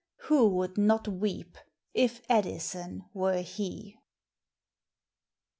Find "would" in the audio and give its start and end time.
0.55-0.79